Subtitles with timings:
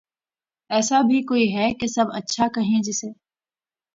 [0.69, 3.07] ایسا بھی کوئی ھے کہ سب اچھا کہیں جسے